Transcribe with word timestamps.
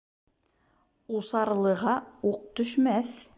Усарлыға 1.19 1.95
уҡ 2.31 2.49
төшмәҫ. 2.61 3.19